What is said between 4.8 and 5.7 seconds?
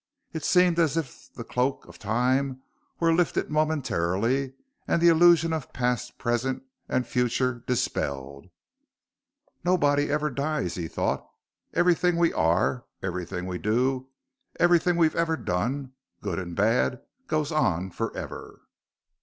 and the illusion